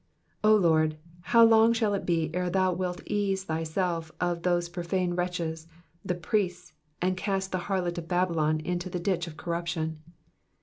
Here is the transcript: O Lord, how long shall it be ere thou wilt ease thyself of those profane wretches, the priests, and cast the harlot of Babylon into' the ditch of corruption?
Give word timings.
O 0.43 0.55
Lord, 0.55 0.97
how 1.21 1.45
long 1.45 1.73
shall 1.73 1.93
it 1.93 2.07
be 2.07 2.33
ere 2.33 2.49
thou 2.49 2.73
wilt 2.73 3.05
ease 3.05 3.43
thyself 3.43 4.11
of 4.19 4.41
those 4.41 4.67
profane 4.67 5.13
wretches, 5.13 5.67
the 6.03 6.15
priests, 6.15 6.73
and 7.03 7.15
cast 7.15 7.51
the 7.51 7.59
harlot 7.69 7.99
of 7.99 8.07
Babylon 8.07 8.59
into' 8.61 8.89
the 8.89 8.99
ditch 8.99 9.27
of 9.27 9.37
corruption? 9.37 10.01